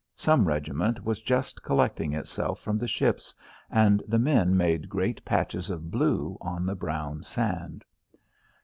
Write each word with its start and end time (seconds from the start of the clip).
Some 0.15 0.47
regiment 0.47 1.05
was 1.05 1.21
just 1.21 1.61
collecting 1.61 2.11
itself 2.13 2.59
from 2.59 2.75
the 2.79 2.87
ships, 2.87 3.35
and 3.69 4.01
the 4.07 4.17
men 4.17 4.57
made 4.57 4.89
great 4.89 5.23
patches 5.23 5.69
of 5.69 5.91
blue 5.91 6.39
on 6.41 6.65
the 6.65 6.73
brown 6.73 7.21
sand. 7.21 7.85